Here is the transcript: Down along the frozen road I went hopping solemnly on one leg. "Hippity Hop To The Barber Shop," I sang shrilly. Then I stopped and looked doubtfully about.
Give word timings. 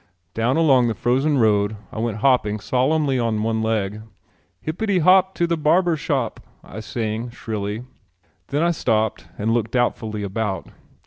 Down 0.33 0.57
along 0.57 0.87
the 0.87 0.95
frozen 0.95 1.37
road 1.37 1.75
I 1.91 1.99
went 1.99 2.21
hopping 2.21 2.59
solemnly 2.59 3.19
on 3.19 3.43
one 3.43 3.61
leg. 3.61 4.01
"Hippity 4.59 4.97
Hop 4.97 5.35
To 5.35 5.45
The 5.45 5.57
Barber 5.57 5.95
Shop," 5.95 6.39
I 6.63 6.79
sang 6.79 7.29
shrilly. 7.29 7.83
Then 8.47 8.63
I 8.63 8.71
stopped 8.71 9.27
and 9.37 9.53
looked 9.53 9.73
doubtfully 9.73 10.23
about. 10.23 10.67